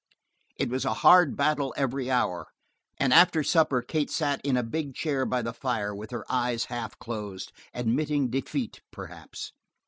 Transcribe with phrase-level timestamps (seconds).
[0.57, 2.47] It was a hard battle every hour,
[2.97, 6.65] and after supper Kate sat in a big chair by the fire with her eyes
[6.73, 9.51] half closed, admitting defeat, perhaps.